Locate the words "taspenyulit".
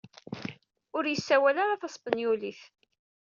1.81-2.61